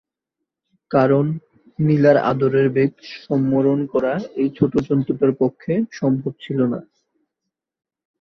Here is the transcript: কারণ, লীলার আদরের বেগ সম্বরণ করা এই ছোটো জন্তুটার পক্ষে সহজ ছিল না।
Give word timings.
কারণ, 0.91 1.25
লীলার 1.79 2.17
আদরের 2.31 2.67
বেগ 2.69 2.91
সম্বরণ 3.21 3.79
করা 3.85 4.13
এই 4.35 4.49
ছোটো 4.57 4.77
জন্তুটার 4.87 5.31
পক্ষে 5.39 5.73
সহজ 5.91 6.23
ছিল 6.39 6.59
না। 6.65 6.79